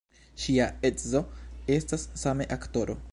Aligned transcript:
Ŝia 0.43 0.65
edzo 0.89 1.21
estas 1.77 2.09
same 2.25 2.53
aktoro. 2.59 3.01